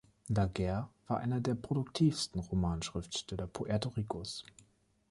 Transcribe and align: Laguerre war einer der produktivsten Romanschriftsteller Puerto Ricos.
Laguerre 0.29 0.89
war 1.07 1.19
einer 1.19 1.41
der 1.41 1.53
produktivsten 1.53 2.39
Romanschriftsteller 2.41 3.45
Puerto 3.45 3.89
Ricos. 3.89 4.43